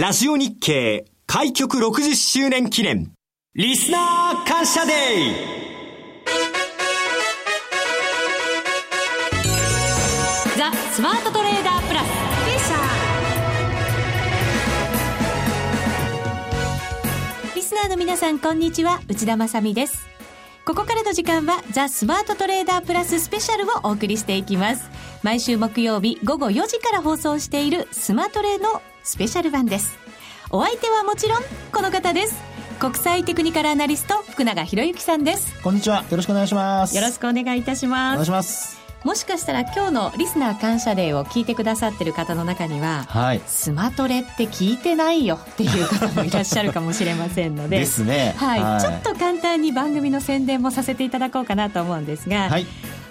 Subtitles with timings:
[0.00, 3.12] ラジオ日経開局60周年記念。
[3.54, 4.96] リスナー感謝デー
[10.56, 12.04] ザ・スマートトレーダープラス。
[17.54, 19.02] リスナーの皆さんこんにちは。
[19.06, 20.08] 内田まさです。
[20.64, 24.88] ここからの時間はザ・スマートトレーダープラススペシャルをお送りしていきます。
[25.22, 29.98] 毎週木曜日午後4時から放送しているスマトレのスペシャル版です。
[30.50, 31.42] お相手はもちろん
[31.72, 32.40] この方です。
[32.78, 35.62] 国際テクニカルアナリスト福永博之さんです。
[35.62, 36.04] こんにちは。
[36.10, 36.96] よろしくお願いします。
[36.96, 38.14] よろしくお願いいたします。
[38.14, 38.80] お願いします。
[39.04, 47.80] もしかしたら今日のリスナー感謝デーを聞いてくださってる方の中には、はい、スマトレって聞いてないよっていう方もいらっしゃるかもしれませんので。
[47.80, 52.66] ですね、はい、はい、ちょっと簡単に番組の宣伝もさせていただこうかなと思うんですが、はい、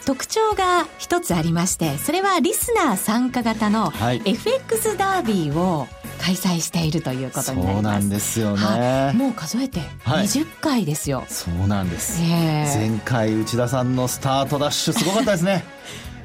[0.06, 3.92] 特徴が一つありましてそれはリスナー参加型の
[4.26, 5.88] FX ダービーを
[6.22, 7.74] 開催しているということになります。
[7.74, 15.64] そうなんですよね、もう数えて20回ですよ、はい、そうなんです、えー、前回内田さんのスタートダッシュすごかったですね。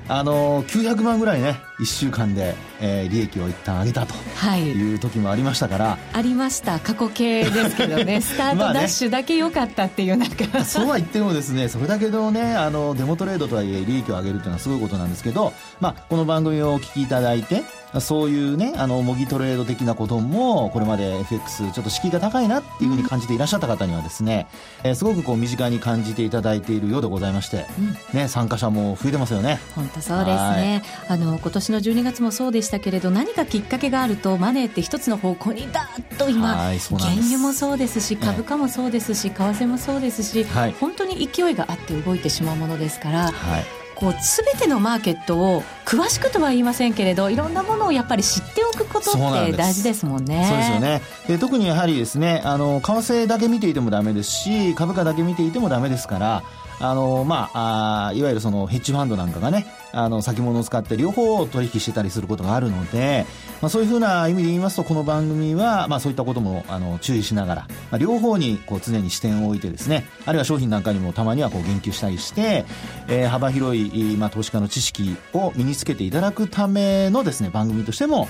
[0.07, 4.15] あの900万ぐらいね1週間で、えー、利益を一旦上げたと
[4.57, 4.95] い。
[4.95, 6.79] う時もありましたから、はい、ありました。
[6.79, 8.21] 過去形ですけどね。
[8.23, 10.45] スタートダッシュだけ良かったっていうなんか。
[10.59, 17.63] ね、そうは言ってもですねそれだけのねあのデモトレードとはいえ利益を上げるというのはすごいことなんですけど、まあ、この番組をお聞きいただいて
[18.01, 24.49] そういうね、あの、模擬トレード的なことも、これまで FX ちょっと敷居が高いなっていうふうに感じていらっしゃった方にはですね、
[24.83, 27.67] えー、すごくこう身近に感じていただいているようでございまして、
[28.13, 29.61] うん、ね、参加者も増えてますよね。
[29.77, 30.83] 本当そうですね。
[31.09, 36.75] あの、今年の12月もそうでしたけれど、何かきっかけがあると、マネーって一つの方向にダーッと今、原
[37.13, 43.85] 油もそうですし、株価もそうですし、為替もそうですし、はい、本当に勢いがあって動いてしまうものですから、はい。
[43.95, 49.15] こう全てのマーケットを詳しくとは言いませんけれどいろんなものをやっぱり知っておくことっ
[49.47, 50.47] て大事ですもんね。
[50.49, 51.03] そうですよね。
[51.29, 56.43] で特にやはりですねあの為替だけ見ていてもダメですし株価だけ見ていてもダメですから
[56.81, 63.27] あの、まあ、あいわゆるそのヘッジファンドなんかがね、あの、先物を使って両方取引してたりすることがあるので、
[63.61, 72.65] まあ、そういうふうな意味で言いますと、この番組は、まあ、そういったことも、あの、注意しながら、まあ、両方に、こう、常に視点を置いてですね、あるいは商品なんかにもたまには、こう、言及したりして、
[73.09, 78.29] えー、幅広い、まあ、投資家の知識を身につけていただくためのですね、番組としても、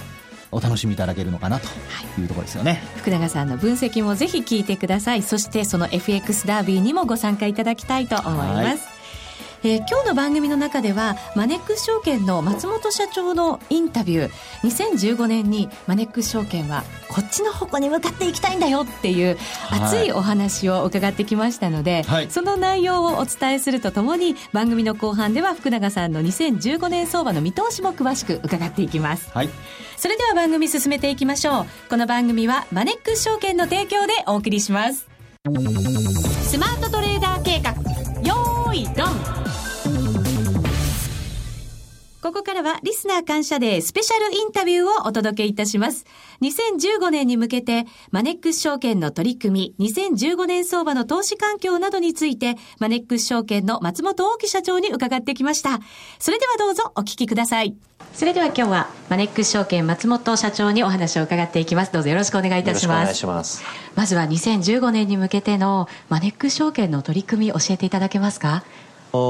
[0.54, 1.66] お楽しみいただけるのかなと
[2.19, 2.25] い。
[2.25, 5.22] うところですよね、はい、福永さんの分析もぜひ聞いてください。
[5.22, 8.94] そしてその FX ダービーにもご参加いただきたいと思います、
[9.66, 14.30] えー、今日の番組の中ではマネックス証券の松本社長のインタビュー。
[14.62, 19.38] 2015年にマネックス証券はこっちの方向に向かっていきたいんだよっていう
[19.70, 29.48] 熱いお話を伺ってきましたので、はい、その内容をお伝えするとともに番組の後半では福永さんの2015年相場の見通しも詳しく伺っていきます、はい、
[29.96, 31.66] それでは番組進めていきましょう。
[31.88, 35.08] この番組はマネックス証券の提供でお送りします。
[35.44, 37.72] スマートトレーダー計画。
[38.22, 39.44] よーいドン
[42.24, 46.06] ここからはリスナー感謝デースペシャルインタビューをお届けいたします。
[46.40, 55.80] 2015年に向けてマネックス証券の取り組み、2015年相場の投資環境などについてマネックス証券の松本大木社長に伺ってきました。
[56.18, 57.76] それではどうぞお聞きください。
[58.14, 61.92] それでは今日はマネックス証券松本社長にお話を伺っていきます。
[61.92, 63.02] どうぞよろしくお願いいたします。
[63.02, 63.62] お願いします。
[63.96, 68.64] まずは2015年に向けてのマネックス証券の取り組み教えていただけますか？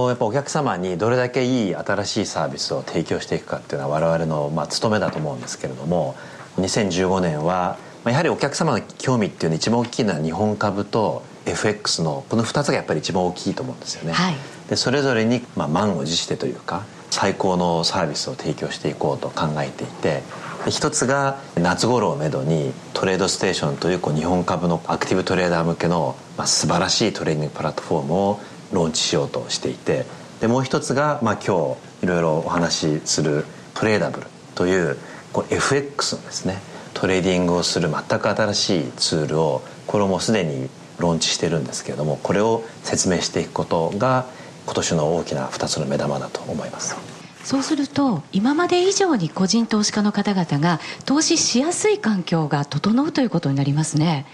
[0.08, 6.14] やっぱお客様にどれだけいい新しいサービスを提供していくかっていうのは我々のまあ務めだと思うんですけれども
[6.58, 14.34] 2015年はやはりお客様の興味っていうのは一番大きいのは日本株と FX のこの2つがやっぱり一番大きいと思うんですよね、はい、
[14.68, 20.22] でそれぞれにまあ満を持してというか最高のサービスを提供していこうと考えていて
[20.68, 28.40] 一つが夏頃をめどにトレードステーションというこう日本株のアクティブトレーダー向けのまあ素晴らしいトレーニングプラットフォームを
[28.74, 30.04] ローンチしようとしていて
[30.40, 34.98] でもう一つが、まあ、今日いろいろお話しするトレーダブルという
[35.32, 36.58] こう FX のですね
[36.92, 44.26] トレーディングをする全く新しいツールをこれもすでにローンチしてるんですけれどもこれを説明していくことが
[44.66, 46.96] 今年の大きな2つの目玉だと思います。
[47.44, 54.24] そうすると今まで以上に個人投資家の方々が投資しやすい環境が整うということになりますね。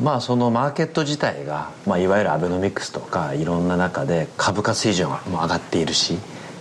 [0.00, 6.18] まあそのマーケット自体が、まあ、いわゆるアベノミクスとかいろんな中で株価水準も上がっているし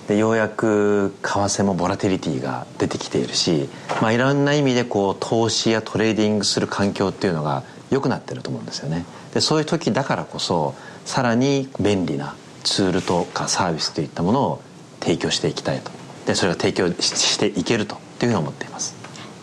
[0.08, 3.70] でようやく為替もボラティリティが出てきているし、
[4.02, 9.06] まあ、いろんな意味でこう投資やトレーディングする環境っていうのが良くなってると思うんですよね。
[9.34, 14.62] でそういう時だからこそさらに便利なツールとかサービスといったものを
[15.02, 15.92] 提供していきたいと。
[16.26, 18.95] でそれが提供していけるというふうに思っています。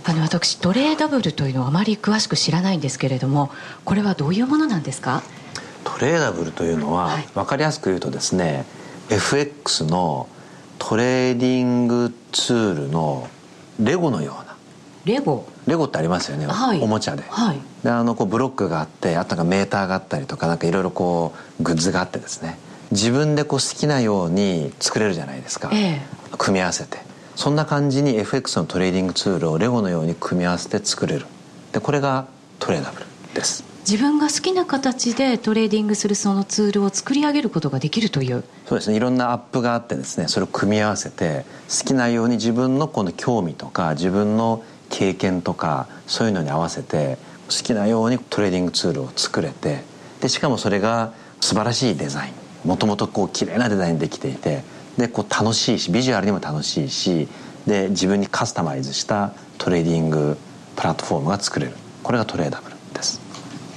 [0.04, 3.50] あの私トレーダブルというのはあまり詳しく知らないんですけれども
[3.84, 5.22] これはどういうものなんですか？
[5.84, 8.64] トレーダブルというのは、はい、分かりやすく言うとですね
[9.10, 10.28] FX の
[10.78, 13.28] トレーディングツールの
[13.78, 14.56] レゴのような
[15.04, 15.46] レゴ？
[15.66, 22.58] レゴってありますよね、はい、おもちゃで,、はい、であのこうブロックがあってあとがメーターがあったりとかなんかいろいろこうグッズがあってですね。
[22.90, 26.00] 自分でこう好きなように作れるじゃないですか、ええ、
[26.37, 26.98] 組み合わせて
[27.34, 31.26] そんな感じに FX のトレーディングツールをレゴのように組み合わせて作れる。
[31.73, 32.26] でこれが
[32.58, 33.64] トレーダブルです。
[33.88, 38.44] 自分が好きな形でトレーディングするそのツールを作り上げることができるという。
[38.67, 38.96] そうですね。
[38.96, 47.19] いろんなアプがあってですねそれを組み合わせて好きなように自分のこの興味とか自分の経験とかそういうのに合わせて
[47.49, 49.82] 好きなようにトレーディングツールを作れて
[50.20, 52.32] でしかもそれが素晴らしいデザイン。
[52.69, 54.62] もともとこう綺麗なデザインできていて
[54.99, 57.29] でこう楽しいしビジュアルにも楽しいし
[57.67, 60.37] で自分にカスタマイズしたトレーディング
[60.77, 61.73] プラットフォームが作れる。
[62.03, 63.21] これがトレーダブルです。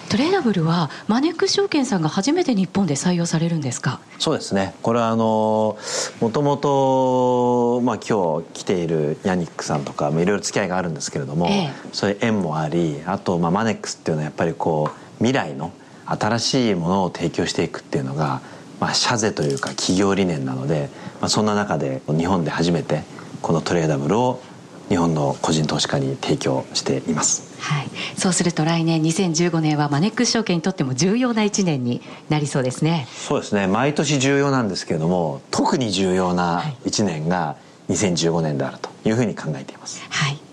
[0.10, 4.00] トレーダブルはマネックス証券さんが初めて日本で採用されるんですか？
[4.20, 4.74] そうですね。
[4.82, 5.78] これはあの
[6.22, 15.72] もともと、まあ、今日来ているヤニックさんとかいろいろ付き合いがあるんですけれども、ええ、そういう縁もありあと、まあ、マネックスっていうのはやっぱりこう未来の
[16.06, 18.42] 新しいものを提供していくっていうのが
[18.80, 20.90] まあ、社税というか企業理念なので、
[21.22, 23.04] まあ、そんな中で日本で初めて
[23.42, 24.42] このトレーダブルを
[24.90, 33.08] 日本の個人投資家に提供しています、はい、そうすると来年2015年はマネックス証券にとっても重要な1年になりそうですね。
[33.12, 33.66] そうですね。
[33.68, 37.56] 毎年重要なんですけれども特に重要な1年が
[37.90, 40.45] 2015年であるというふうに考えています、はい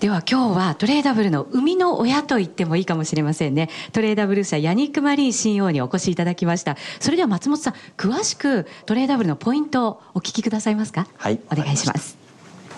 [0.00, 3.68] では今日はトレーダブルの生みの親と言ってもいいかもしれませんね。
[3.92, 6.76] トレーダブル社ヤニック・マリー CEO にお越しいただきました。
[7.00, 11.08] それでは松本さん、詳しくトレーダブルのポイントをお聞きくださいますか？
[11.16, 11.40] はい。
[11.50, 12.16] お願いします。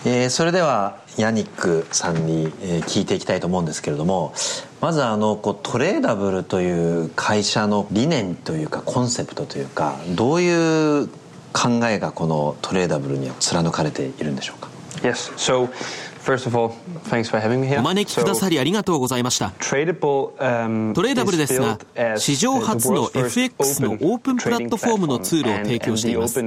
[0.03, 4.33] えー、それではヤニックさんに、えー、聞いていきたいと思うんですけれども
[4.79, 11.07] まずあのこうトレーダブルという会社の理念というかコンセプトというかどういう
[11.53, 14.69] 考えがこのトレーダブルには貫かれているんでしょうか
[15.03, 15.69] ？Yes, so
[17.79, 19.51] お招きくださりありがとうございました。
[19.59, 21.79] トレーダブルですが、
[22.17, 26.41] 史上初の FX のオープンプラットフォームのツールを提供しています。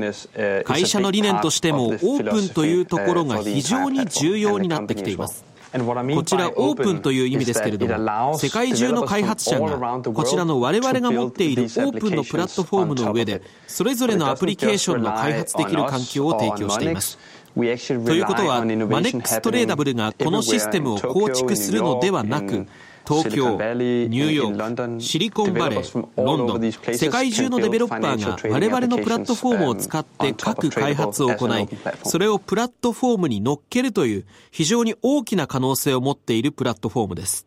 [0.64, 5.44] 会社の理念としても、オープンというところが非常に重要になってきています。
[5.74, 9.76] こちらオープンという意味ですけれども、世界中の開発者が
[10.14, 17.18] こちらの我々が持っているオープンのプラットフォームの上で、それぞれのアプリケーションの開発できる環境を提供しています。
[17.54, 18.76] ということは、マネ
[19.10, 22.66] ックストレーダブルがこのシステムを構築するのではなく、
[23.06, 31.68] 東京、ニューヨーク、シリコンバレー、ロンドン、世界中のデベロッパーが我々のプラットフォームを使って各開発を行い、
[32.02, 37.46] それをプラットフォームに乗っけるという非常に大きな可能性を持っているプラットフォームです。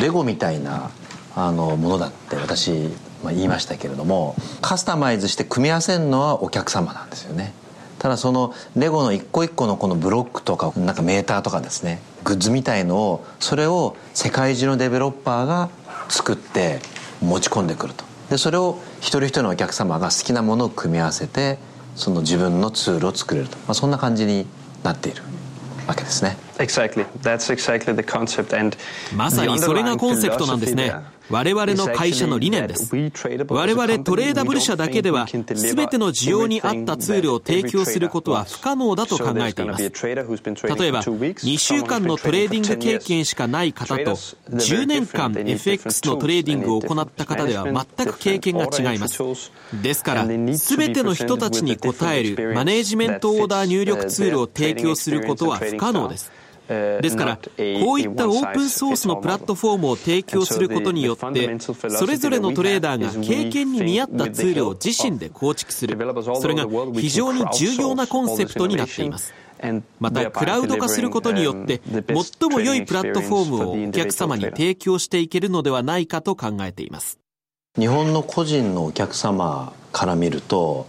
[0.00, 0.90] レゴみたいな
[1.34, 2.70] あのものだって私、
[3.22, 7.54] まあ、言いましたけれどもカスタマイズして組み合わせるのはお客様なんですよね
[7.98, 15.70] ただそのレゴの一個一個のこのブロックとかなんかメーターとかですねグッズみたいのをそれを世界中のデベロッパーが
[16.08, 16.80] 作って
[17.20, 21.58] 持ち込んでくるとでそれを一人一人のお客様が好きなものを組み合わせて
[21.94, 24.46] その自分のツールを作れると、まあ、そんな感じに
[24.82, 25.22] なっている
[25.86, 26.36] わけですね。
[29.14, 30.94] まさにそれがコンセプトなんですね。
[31.30, 32.94] 我々の会社の理念です。
[33.48, 39.82] 我々トレーダブル社だけでは、すべての需要に合ったツールを提供することは不可能だと考えています。
[39.82, 44.12] 例えば、2週間のトレーディング経験しかない方と、
[44.50, 49.22] 10年間 FX のトレーディングを行った方では全く経験が違います。
[49.82, 56.30] ですから、すべての人たちに応えるマネージメントオーダー入力ツールを提供することは不可能です。
[57.00, 61.58] ですから、こういったオープンソースのプラットフォームを提供することによって、
[61.90, 65.98] それぞれのトレーダーが経験に見合ったツールを自身で構築する。
[66.40, 69.34] それが非常に重要なコンセプトになっています。
[70.00, 77.18] また、クラウド化することによって、最も良いプラットフォームをお客様に提供していけるのではないかと考えています。
[77.78, 80.86] 日本の個人のお客様から見ると、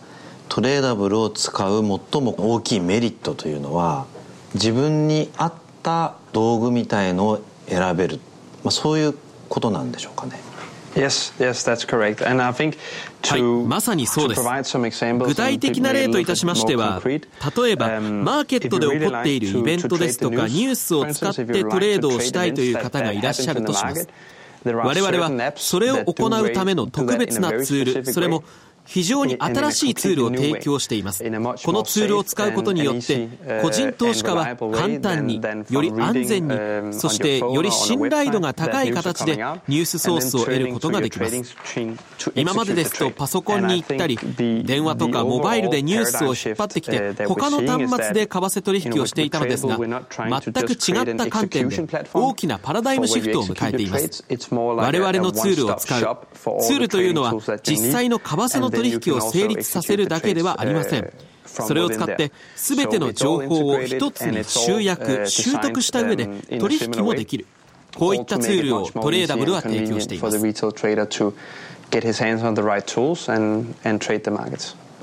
[0.50, 4.06] トレーダブルを使う最も大きいメリットというのは、
[4.54, 8.20] 自分に合っった道具みたいのを選べる、
[8.64, 9.14] まあ、そういう
[9.50, 10.40] ことなんでしょうかね。
[10.96, 12.28] Yes, yes, that's correct.
[12.28, 12.78] And I think
[13.24, 14.42] はい、まさにそうです。
[15.26, 17.20] 具体的な例といたしましては、例
[17.72, 24.08] えば、マーケットで起こっているイベントですとか、ニュースを使ってトレードをしたいという方がいらっしゃるとします。
[24.66, 28.44] 我々はそれを行うための特別なツール、それも
[28.86, 31.24] 非常に新しいツールを提供しています。
[31.24, 31.30] こ
[31.72, 33.30] のツールを使うことによって、
[33.62, 39.36] 個人投資家は簡単に、より安全に、そしてより信頼度が高い形で
[39.68, 41.56] ニュースソースを得ることができます。
[42.36, 44.18] 今までですとパソコンに行ったり、
[44.64, 54.26] 電話とかモバイルでニュースを引っ張ってきて、他の端末で為替取引をしていたのですが、全く違った観点で大きなパラダイムシフトを迎えています。
[54.52, 56.18] 我々のツールを使う。
[56.62, 61.14] ツールというのは実際の為替の取引を成立させるだけではありません。
[61.46, 66.28] それを使って、すべての情報を一つに集約、習得した上で
[66.60, 67.46] 取引もできる。
[67.96, 70.38] こういったツールをトレーダブルは提供しています。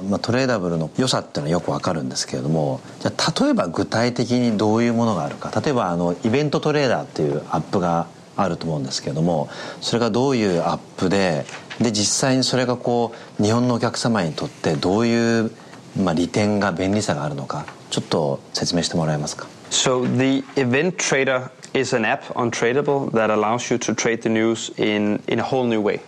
[0.09, 9.49] まあ、トレーダブルの良さっていうのはよくわかるんですけれどもじゃあ例えば具体的にどういうものがあるか例えばあのイベントトレーダーっていうアップがあると思うんですけれども
[9.81, 11.45] それがどういうアップで
[11.81, 15.51] で実際にそれがこう日本のお客様にとってどういう、
[15.99, 24.29] まあ、利点が便利さがあるのかちょっと説明してもらえますか So the event trader is an app on Tradable that allows you to trade the
[24.29, 26.01] news in, in a whole new way.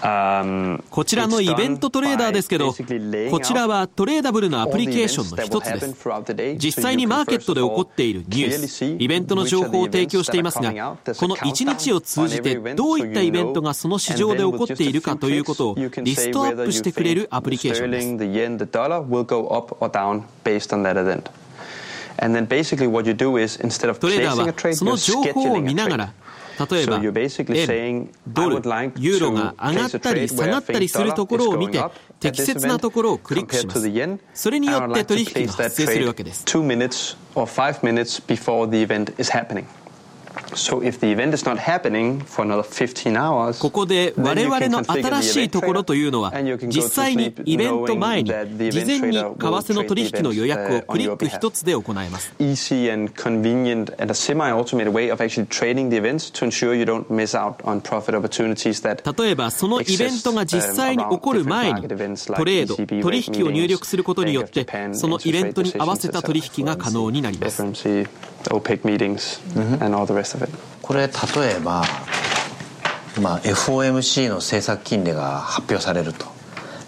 [0.00, 5.94] こちらのイベントトレーダーですけど、こちらはトレーダブルのアプリケーションの一つです。
[6.58, 18.16] 実際にマーケットで起こっているニュース、イベントの情報を提供していますが、この1日を通じてどういったイベントがその市場で起こっているかということをリストアップしてくれるアプリケーションです。
[24.00, 26.12] トレーダーはその情報を見ながら
[26.68, 27.00] 例えば、
[27.72, 28.56] 円、ドル、
[28.98, 31.82] ユーロが上がったり下がったりするところを見て、
[32.20, 33.80] 適切なところをクリックします。
[34.34, 36.44] それによって取引が発生するわけです。
[43.58, 46.32] ここでわれわれの新しいところというのは
[46.68, 52.34] 実際にイベント前に事前に為替の取り引きの予約をクリック１つで行えます
[59.20, 67.62] 例えばそのイベントが実際に起こる前にトレード取引を入力することによってそのイベントに合わせた取引が可能になります。
[70.82, 71.08] これ例
[71.56, 71.84] えば、
[73.20, 76.28] まあ、FOMC の政策金利が発表されるとっ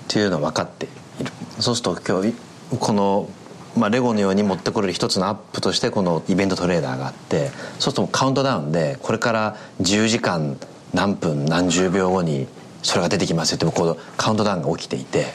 [0.09, 0.87] ていうのは分かって
[1.21, 2.35] いるそうすると今日
[2.79, 3.29] この、
[3.77, 10.59] まあ、レゴのように持ってこれる一つのアップとしてこのイベントトレーダーがあってそうするとカウントダウンでこれから10時間
[10.93, 12.47] 何分何十秒後に
[12.83, 15.27] それが出てきますよってこうカウントダウンが起きていて、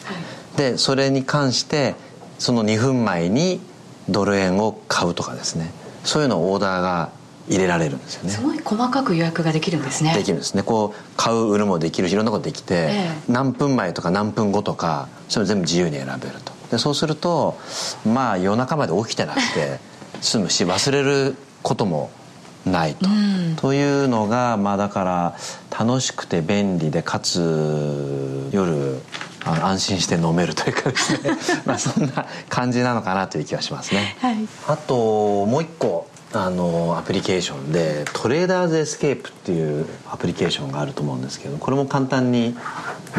[0.57, 1.95] でそれに関して
[2.39, 3.61] その2分前に
[4.09, 5.71] ドル円を買うとかですね
[6.03, 7.11] そういうのオーダーが
[7.49, 8.29] 入れられるんですよね。
[8.29, 10.13] すごい細かく予約ができるんですね。
[10.13, 10.63] できるんですね。
[10.63, 12.87] こう買う売るもできるしいろんなことできて、え
[13.29, 16.51] え、何分前とか何分後とかそれ全部自由に選べると。
[16.71, 17.57] でそうすると
[18.05, 19.79] まあ夜中まで起きてなくて
[20.21, 22.11] 済むし忘れることも
[22.65, 25.35] ないと、うん、というのがまあだから
[25.77, 28.99] 楽しくて便利でかつ夜
[29.45, 31.37] 安心して飲めるというかですね。
[31.65, 34.35] まあそんな感じなのかなという気はしますね、はい、
[34.67, 42.55] あともう一個あのアプリケーションでトレーダーズエスケープっていうアプリケーションがあると思うんですけどこれも簡単に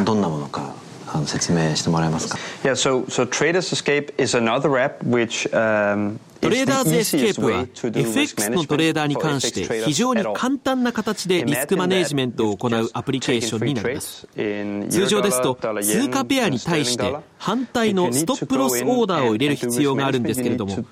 [0.04, 0.74] どんなものか
[1.06, 14.28] あの説明してもらえますか？Yeah, so, so Traders Escape is another app which、um, トレーダーズエスケープは FX のトレーダーに関して非常に簡単な形でリスクマネジメントを行うアプリケーションになります。
[14.36, 20.84] 通常ですと通貨ペアに対して反対のストップロスオーダーを入れる必要があるんですけれども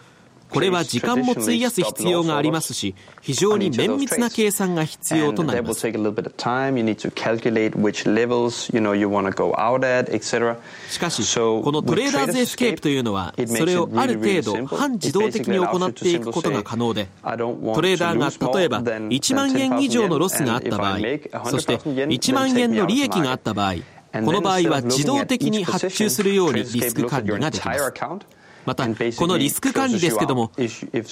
[0.50, 5.80] これは時間も費やす必要がありますし、非常に綿密な計算が必要となります。
[5.80, 5.82] し
[10.98, 17.28] かし、このトレーダーズエスケープというのは、それをある程度半自動的に行っていくことが可能で、ト
[17.80, 20.98] レーダーが例えば1万円以上のロスがあった場合、
[21.50, 23.74] そして1万円の利益があった場合、
[24.12, 27.92] この場合は自動的に発注するようにリスク管理ができます。
[28.66, 30.50] また、このリスク管理ですけども、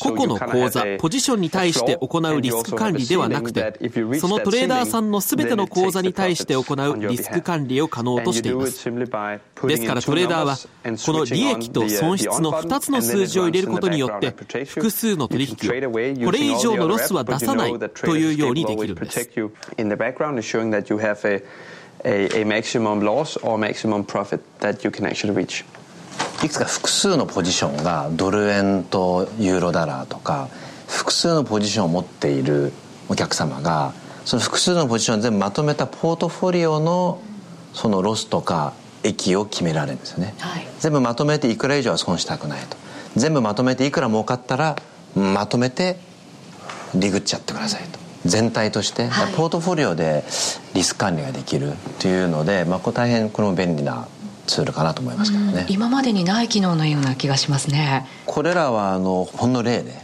[0.01, 3.79] 個々の口座、ポジションに対して行うリスク管理ではなくて、
[4.19, 8.85] そのトレーダーさんのすべての口座に対して行うリスク管理を可能としています。
[9.67, 14.35] ですからトレーダーは、この利益と損失の2つの数字を入れることによって、
[14.67, 15.93] 複数の取引を、
[16.27, 19.31] これ以上のロスは出さないというようにできるんです。
[22.05, 25.65] a, a maximum loss or maximum profit that you can actually reach.
[26.45, 30.49] いくつか複数のポジションがドル円とユーロダラーとか
[30.87, 32.71] 複数のポジションを持っている
[33.09, 33.95] お客様が
[34.27, 37.23] その複数のポジションを全部まとめたポートフォリオの
[37.73, 42.77] そのロスとか益を決められるんですよね、はい、全部まとめていくら以上は損したくないと。
[43.17, 44.77] 全部まとめていくら儲かったら
[45.15, 45.97] まとめて
[46.95, 47.99] リグっちゃってくださいと。
[48.27, 50.25] 全体として、はい、ポートフォリオで
[50.75, 54.09] リスク管理ができるというので、まあ、大変これも便利な
[54.47, 55.67] ツールかなと思いますけどね。
[55.69, 58.07] 今までにない機能のような気がしますね。
[58.27, 59.95] これらはあのほんの例で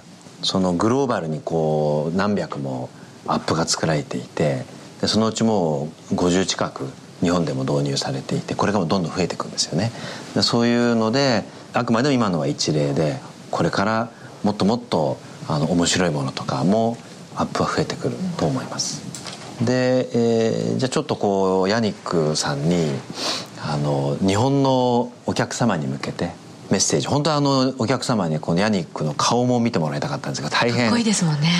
[0.42, 2.88] そのグローバルにこう何百も
[3.26, 4.64] アップが作られていて
[5.00, 6.88] でそのうちもう50近く
[7.20, 9.92] 日本でも導入されていてこれがどんどん増えていくんですよね。
[10.34, 13.18] でそういうのであくまでも今のは一例で
[13.50, 14.10] これから
[14.42, 15.18] もっともっと
[15.48, 16.96] あの面白いものとかも
[17.36, 19.02] アップは増えてくると思います。
[19.64, 22.90] で、えー、じゃあちょっとこうヤニックさんに
[23.72, 26.30] あの日本のお客様に向けて
[26.70, 27.06] メッセージ。
[27.06, 30.90] 本当はあのお客様にこのヤニックの顔も見てもらいたかったんですが大変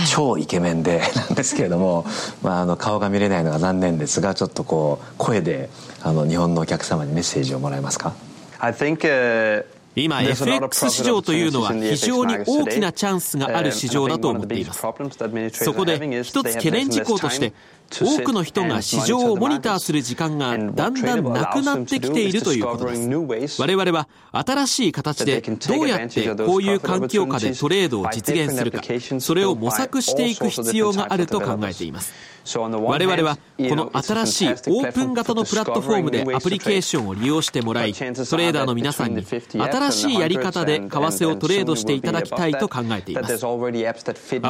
[0.09, 2.05] 超イケメンで なんですけれども、
[2.43, 5.71] まあ、あの顔が見れないのが残念ですがちょっとこう声で
[6.03, 8.13] あの日本のお客様にメッセージをもらえますか
[8.59, 9.65] ？I think、uh
[9.97, 14.81] 今 FX 市場というのは非常に大きなチャンスがある市場だと思っています。
[14.81, 17.53] そこで一つ懸念事項として
[17.91, 23.61] 多くの人が市場をモニターする時間がだんだんなくなってきているということです。
[23.61, 28.83] 我々は新しい形でどうやってこういう環境下でトレードを実現するか
[29.19, 32.13] それを模索していく必要があると考えています。
[32.53, 43.35] 我々はこの新しいオープン型のプラットフォームでアプリケーションを利用してもらいトレーダーの皆さんに新しいやり方で為替をトレードしていただきたいと考えています。
[43.45, 43.49] ア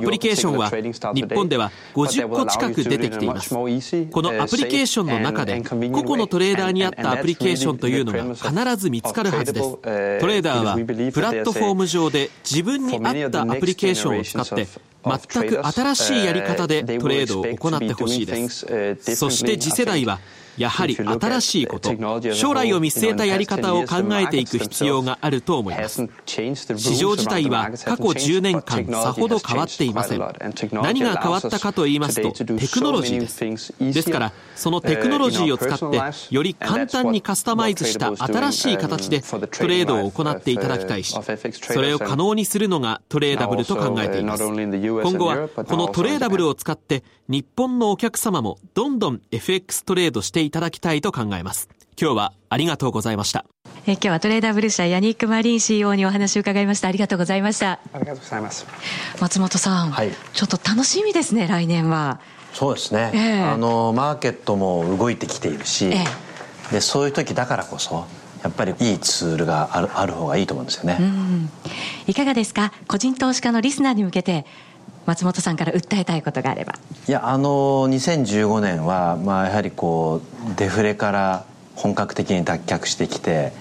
[0.01, 0.71] プリケーションは
[1.13, 3.55] 日本では50個近く出てきています。
[4.11, 9.77] このアプリケーションの中で個々のトレーダーに合ったアプリケーションというのが必ず見つかるはずです。
[9.77, 9.81] ト
[10.27, 10.75] レーダーは
[11.13, 14.67] プラットフォーム上で自分に合ったアプリケーションを使って
[15.03, 18.67] 全く新しいやり方でトレードを行ってほしいです。
[19.17, 20.21] そして次世代は
[20.61, 21.91] やはり新しいこと、
[22.35, 26.07] 将来を見据えたやり方を考えていく必要があると思います。
[26.27, 30.19] 市場自体は過去10年間さほど変わっていません。
[30.83, 33.73] 何が変わったかと言いますと、テクノロジーです。
[33.81, 41.17] ですから、そのテクノロジーを使って、より簡単にカスタマイズした新しい形でトレードを行っていただきたいし、
[41.63, 44.45] それを可能にするのがトレーダブルと考えています。
[44.45, 51.69] 今後は、このトレーダブルを使って、日本のお客様もどんどん FX トレードしていただきたいと考えます。
[52.01, 53.45] 今日はありがとうございました。
[53.87, 56.89] え今日はトレーダーブル社ヤニック・マリン CEO にお話を伺いました。
[56.89, 57.73] ありがとうございました。
[57.73, 58.67] ありがとうございます。
[59.21, 62.21] 松本さん、はい、ちょっと楽しみですね、来年は。
[62.53, 63.11] そうですね。
[63.15, 68.07] えー、あの、マーケットも動いてきているし、えー、で、そういう時だからこそ、
[68.43, 70.99] やっぱりいいツールがあるある方がいいと思うんですよね。
[72.07, 72.73] いかがですか？
[72.89, 74.47] 個人投資家のリスナーに向けて
[75.11, 76.75] 松本さんから訴えたいことがあれば。
[77.09, 81.45] いやあの2015年は、まあ、やはりこうデフレから
[81.75, 83.53] 本格的に脱却してきて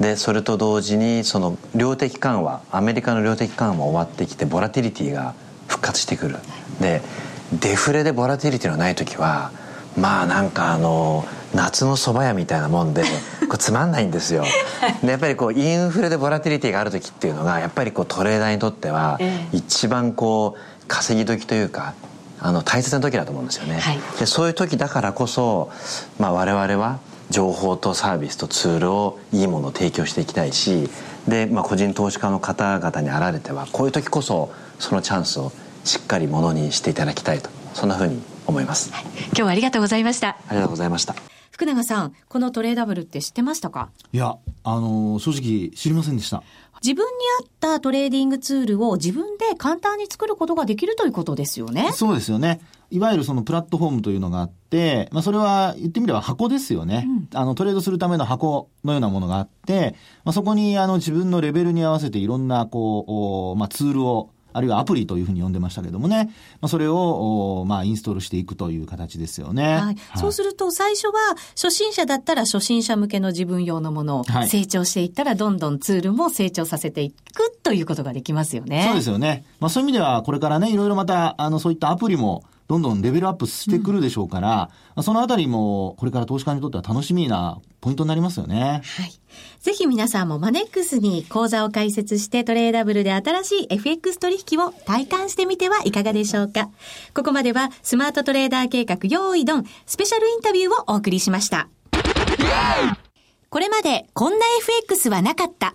[0.00, 5.34] でそれと同時にその量的緩和アメリカの量的緩和も終わってきてボラティリティが
[5.68, 6.38] 復活してくる。
[6.80, 7.02] で
[7.52, 9.52] デフレでボラティリティのない時は
[9.96, 13.02] まあなんかあの夏の蕎麦屋みたいなもんで
[13.46, 14.44] これつまんないんですよ。
[15.02, 19.18] でやっぱりこうインフレでボラティリティがある時っていうのがやっぱりこうトレーダーにとっては
[19.52, 21.94] 一番こう稼ぎ時というか
[22.38, 25.70] あの大切な時だと思うんですよね、はい、でそういう時だからこそ、
[26.18, 30.88] まあ、我々は情報とサービスとツールをいいものを提供していきたいし
[31.26, 35.50] で、まあ、個人投資家の方々にあられてはこういう時こそそのチャンスを
[35.84, 40.36] しっかりものにしていただきたいとそんなふうに思います、はい、今日はありがとうございました。
[40.48, 41.14] ありがとうございました。
[41.50, 43.88] 福永さんこのトレーダブルって知ってましたか？
[44.12, 46.42] いやあの正直知りませんでした
[46.82, 47.12] 自分に
[47.42, 51.92] 合ったトレーディングツールを自分で簡単に作ることができるということですよね。
[51.92, 52.60] そうですよね。
[52.90, 57.06] いわゆるそのプラットフォームというのがあって、まあそれは言ってみれば箱ですよね。
[57.32, 69.76] うん、あのトレードするための箱のようなものがあって、まあそこにあの自分のレベルに合わせていろんなこう、まあツールをあるいはアプリというふうに呼んでましたけどもね、まあ、それを、まあ、インストールしていくという形ですよね。
[69.76, 69.96] はい。
[70.16, 71.12] そうすると、最初は、
[71.54, 78.84] 初心者だったら初心者向けの自分用のものを、成長していったら、どんどんツールも成長させていくということができますよね。
[78.86, 79.44] そうですよね。
[79.60, 88.82] まあ、そういう意味では、これからね、いろいろまた、あの、そういったアプリも、どんどんレベルアップしてくるでしょうから、うん、そのあたりも、これから投資家にとっては楽しみなポイントになりますよね。
[88.84, 89.12] はい。
[89.60, 96.70] ぜひ皆さんもマネックスに講座を開設してトレーダブルで新しい FX 取引を体感してみてはいかがでしょうか。
[97.14, 101.68] ここまではスマートトレーダー計画用意ドンスペシャルインタビューをお送りしました。
[103.48, 105.74] これまでこんな FX はなかった。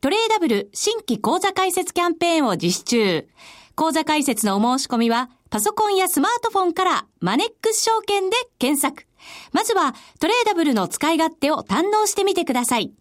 [0.00, 3.28] トレーダブル新規講座開設キャンペーンを実施中。
[3.74, 9.06] 講座開設のお申し込みは、パソコンやスマートフォンからマネックス証券で検索。
[9.52, 12.94] まずは、トレーダブルの使い勝手を堪能してみてください。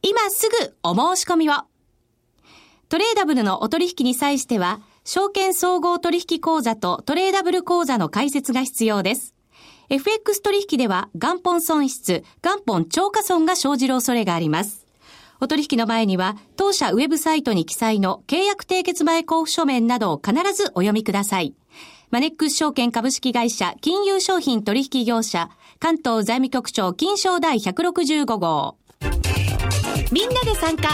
[0.00, 1.52] 今すぐお申し込みを。
[2.88, 9.34] トレーダブルのお取引に際しては、証券総合取引口座とトレーダブル口座の開設が必要です。
[9.90, 14.87] FX 取引では元本損失、元本超過損が生じる恐れがあります。
[15.40, 21.54] お取引の前には、当社ウェブサイトに記載の契約締結前交付書面などを必ずお読みください。
[22.10, 28.76] マネックス証券株式会社金融商品取引業者関東財務局長金賞第165号。
[30.10, 30.88] みんなで参加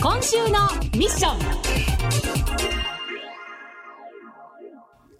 [0.00, 0.60] 今週の
[0.96, 1.99] ミッション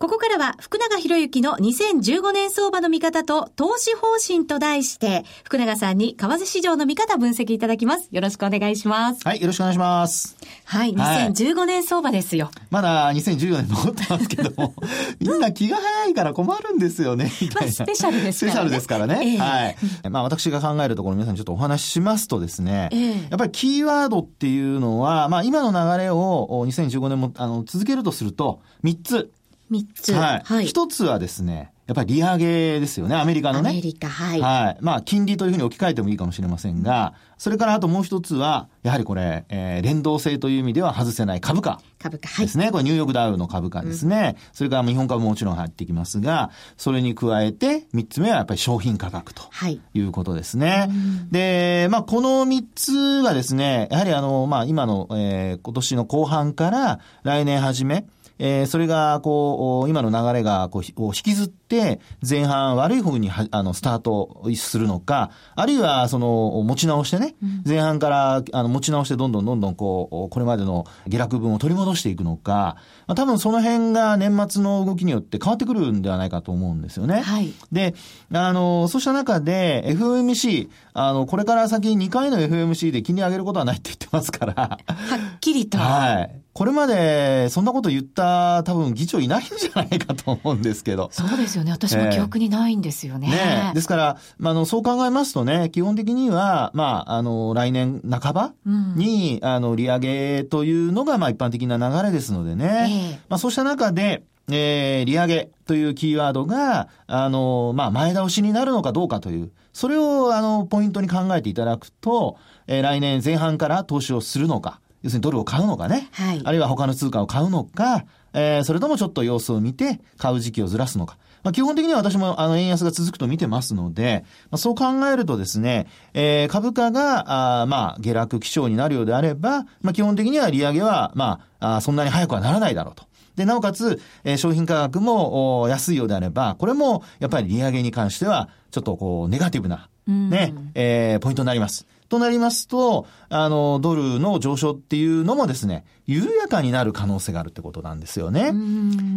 [0.00, 8.08] ここからは福永博之の2015年相場の見方と投資方針と題して、福永さんに為替市場の見方分析いただきます。
[8.10, 9.20] よろしくお願いします。
[9.28, 10.38] はい、よろしくお願いします。
[10.64, 12.50] はい、2015年相場ですよ。
[12.70, 14.72] まだ2014年残ってますけども、
[15.20, 18.46] みんな気が早いから困るんですよね、まあ、スペシャルですからね。
[18.46, 19.20] スペシャルですからね。
[19.22, 19.76] えー、はい。
[20.08, 29.30] まあ私が考えるところ皆さんちょっとお話ししますとですね、えー、やっぱりキーワードっていうのは、まあ今の流れを2015年もあの続けるとすると、3つ。
[29.70, 30.12] 三つ。
[30.12, 30.66] はい。
[30.66, 33.70] 一、はい、つはですね、やっぱり利上げですよね、アメリカのね。
[33.70, 34.40] アメリカ、はい。
[34.40, 34.78] はい。
[34.80, 41.80] まあ、金利というふうに置き換えてもいいかもしれませんが、それからあともう一つは、やはりこれ、えー、連動性という意味では外せない株価。
[41.98, 42.46] 株価、はい。
[42.46, 42.70] ですね。
[42.70, 44.36] これニューヨークダウの株価ですね。
[44.36, 49.42] うん、それから日本株ももちろん入ってきますが、それに加えて、三つ目はやっぱり商品価格と。
[49.50, 49.80] はい。
[49.92, 50.68] いうことですね。
[50.68, 50.90] はい、
[51.32, 58.06] で、まあ、この三つがですね、やはりあの、まあ、今の、えー、今年の後半から来年初め、
[58.42, 67.34] えー、それが、こう、今の流れが、こう、引きずって、前半悪い方には、あの、スタートするのか、あるいは、その、持ち直してね、
[67.66, 72.76] 前半から、あの、持ち直して、どんどんどんどん、こう、これまでの下落分を取り戻していくのか、
[73.06, 77.20] まあ、多分その辺が年末の動きによって変わってくるんではないかと思うんですよね。
[77.20, 77.52] はい。
[77.70, 77.94] で、
[78.32, 84.54] あの、そうした中で、FOMC、あの、これから先2回の FOMC で金利上げることはないって言ってますから。
[84.54, 85.78] はっきりと。
[85.78, 86.40] はい。
[86.52, 91.08] これまでそんなこと言った多分議長いないんじゃないかと思うんですけど。
[91.12, 91.70] そうですよね。
[91.70, 93.30] 私も記憶にないんですよね。
[93.32, 103.12] えー、ねですから、まあ、あの、そう考えますとね、基本的には、まあ、あの、来年半ばに、うん、あの、利上げというのが、まあ、一般的な流れですのでね。
[103.12, 116.08] えー、まあ、そうした中で、えー、利上げというキーワードが、あの、まあ、前倒しになるのかどうかという、それを、あの、ポイントに考えていただくと、えー、来年前半から投資をするのか、要するにドルを買うのかね。
[116.12, 116.40] はい。
[116.44, 121.18] あるいは他の通貨を買うのか、えー、それともちょっと様子を見て買う時期をずらすのか。
[121.42, 133.04] まあ、基本的には私もあの円安が続くと見てますので、まあ、そう考えるとですね、えー、株価が、あまあ、下落基調になるようであれば、まあ、基本的には利上げは、まあ、あそんなに早くはならないだろうと。
[133.36, 141.86] で、なおかつ、えー、商品価格も安いようであれば、これもやっぱり利上げに関しては、ちょっとこう、ネガティブな、ね、えー、ポイントになります。
[142.10, 148.52] となりますと、あの、ドルの上昇っていうのもですね、緩やかになる可能性があるってことなんですよね。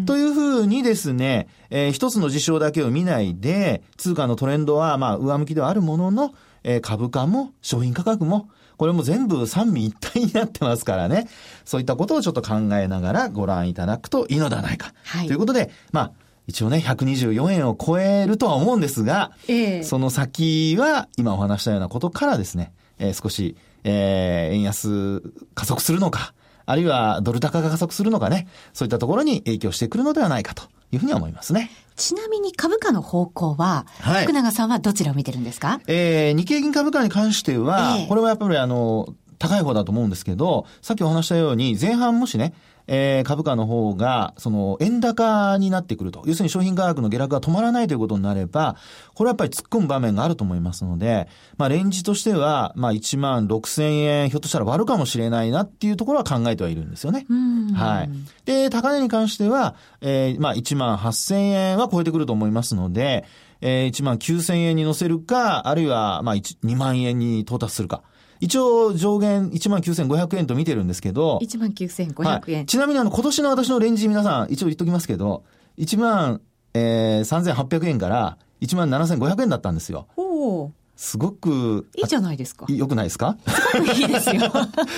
[0.06, 11.27] というふうにですね、えー、一つの事象だけを見ないで、通貨のトレンドは、まあ、上向きではあるものの、えー、株価も商品価格も、これも全部三位一体になってますからね。
[11.65, 14.93] そういったことをちょっと考えながらご覧いただくといいのではないか。
[15.03, 16.12] はい、ということで、まあ、
[16.47, 25.21] 一応ね、124円を超えるとは思うんですが、えー、その先は、今お話したようなことからですね、えー、少し、えー、円安
[25.56, 26.34] 加速するのか、
[26.65, 31.69] あるいはドル高が加速するのかね、そういったところに影響してくるのではないかというふうに思いますね。
[31.95, 35.82] ちなみに株価の方向は、はい、福永さんはどちらを見てるんですか？
[35.88, 42.53] えー、日経銀株価に関しては、えー、これはやっぱりあの、高い方だと思うんですけど、さっきお話したように、前半もしね、
[42.88, 46.23] えー、株価の方が、その、円高になってくると。
[46.25, 48.77] 要するに商品価格の下落が止まらないということになれば、
[49.13, 51.27] これはやっぱり突っ込む場面があると思いますので、
[51.58, 57.25] まあ、レンジとしては、まあ、1万6千円、ひょっとしたら割るかもしれないなっていうところは考えてはいるんですよね。
[57.73, 58.10] はい。
[58.45, 63.25] で、高値に関しては、えー、まあ、1万8千円は超えてくると思いますので、
[63.60, 68.03] えー、1万9千円に乗せるか、あるいは、まあ、2万円に到達するか。
[68.43, 71.39] 一応上限1万9500円と見てるんですけど。
[71.41, 72.58] 1万9500円。
[72.58, 75.45] はい、ちなみにあの今年の私のレンジ皆さん一応言っときますけど、
[75.77, 76.41] 1万、
[76.73, 80.08] えー、3800円から1万7500円だったんですよ。
[80.17, 81.88] おすごく。
[81.95, 82.65] いいじゃないですか。
[82.67, 83.38] よくないですか？
[83.47, 84.51] すごくいいですよ。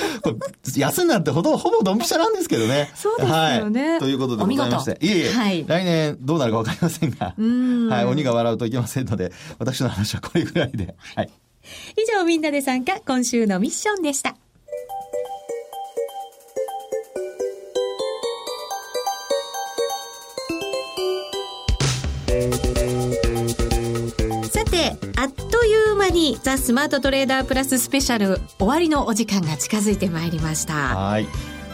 [0.77, 2.89] 安になってほど、ほぼドンピシャなんですけどね。
[2.95, 3.91] そうですよね。
[3.91, 4.97] はい、ということでございまして。
[5.05, 7.36] いえいえ、はい、来年どうなるかわかりませんが。
[7.95, 10.95] はい、鬼が笑うといけませんので、私の話はこれぐらいで。
[11.15, 11.29] はい。
[11.97, 14.36] 以上みんなで参加今週のミッションでした。
[24.49, 30.73] さて、あっという間にザ・スマートトレーダープラススペシャル終わりのお時間が近づいてまいりました。
[30.73, 31.28] はい。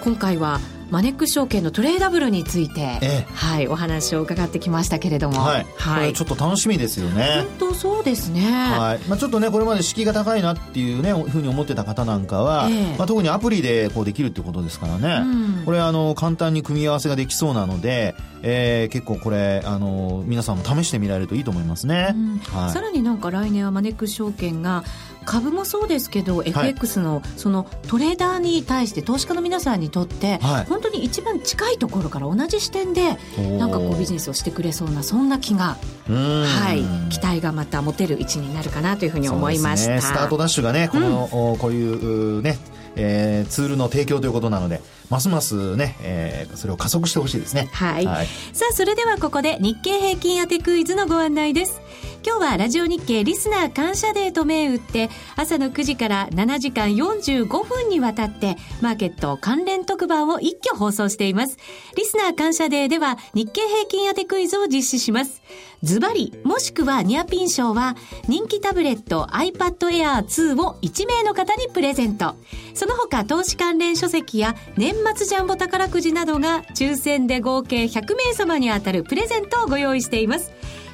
[0.03, 0.59] 今回は
[0.91, 7.45] マネックス証券のトレーダブルについて、ええ、はい、お話を伺ってきましたけれども、はい、はい、ちょっと楽しみですよね。
[7.59, 8.41] 本当そうですね。
[8.41, 22.13] はい、まあちょっとねこれまで敷居が高いなっていうねふうに思ってた方なんかは、え、まあ特にアプリでこうできるってことですからね、うん、これあの簡単に組み合わせができそうなので、えー、結構これあの皆さんも試してみられるといいと思いますね。
[22.15, 24.83] うん、はい、さらになんか来年はマネックス証券が
[25.25, 33.17] 株もそうですけど、FX のそのトレーダーに対して投資家の皆さんにとって、はい、本当に一番近いところから同じ視点で
[33.57, 35.77] なんかこうビジネスをしてくれそうなそんな気が、
[36.07, 42.57] はい、期待がまた持てる位置になるかなというふうに思いました、ね、スタートダッシュがねこの、うん、こういうね
[42.95, 47.69] えー、ツールの提供ということなので、ますますね、えー、それを加速してほしいですね。
[47.73, 48.05] はい。
[48.05, 51.81] はい、さあ、それではここで日経平均当てクイズのご案内です。
[52.23, 61.57] 今日はラジオ日経リスナー感謝デーと銘打って朝の9時から7時間45分にわたってマーケット関連特番を一挙放送しています。
[61.97, 65.41] リスナー感謝デーでは日経平均当てクイズを実施します。
[65.81, 67.95] ズバリ、もしくはニアピン賞は
[68.27, 72.35] 人気タブレット iPad Air 2を1名の方にプレゼント。
[72.75, 80.51] その他投資関連書籍や年末ジャンボ宝くじなどが抽選で合計100名様に当たるプレゼントをご用意しています。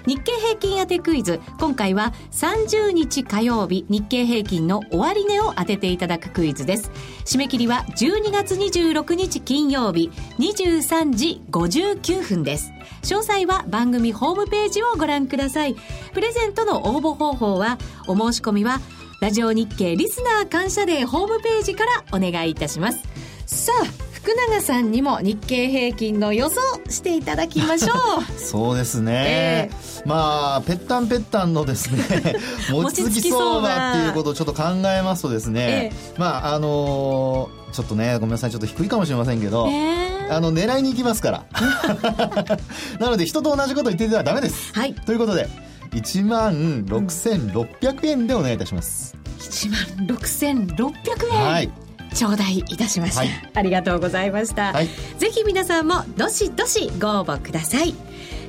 [0.07, 1.41] 日経平均当てクイズ。
[1.59, 6.89] 今回は30日火曜日日経平均の終値を当てていただくクイズです。
[7.25, 12.71] 締め切りは12月26日金曜日23時59分です。
[13.03, 15.75] 詳細は番組ホームページをご覧ください。
[16.13, 18.79] プレゼントの応募方法はお申し込みは
[19.19, 23.03] ラジオ日経リスナー感謝デーホームページからお願いいたします。
[23.45, 26.59] さあ福永さんにも日経平均の予想
[26.89, 28.23] していただきましょう。
[28.37, 32.35] そうですね、えー、まあぺったんぺったんのですね
[32.69, 40.29] 持ちつき相場っていうことをちょっと考えますとですね、えー、まああのー、ちょっとねごめんなさいちょっと低いかもしれませんけど、え。
[40.29, 41.45] ー、あの狙いに行きますから。
[42.99, 45.47] なので人と同じこと言っててはダメです、はい、ということで
[45.91, 51.45] 1万6600円でお願いいたします、1万6600円。
[51.45, 57.93] はい頂戴いたしました、はい、ありがとうございました、はい、ぜひ皆さんもどしどしご応募ください。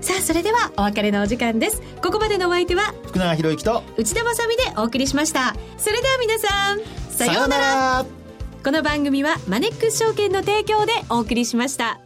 [0.00, 1.82] さあそれではお別れのお時間です。
[2.02, 5.54] ここまでのお相手は福永博之と内田まさみでお送りしました。
[5.76, 8.18] それでは皆さんさようなら。
[8.64, 12.00] この番組はマネックス証券の提供でお送りしました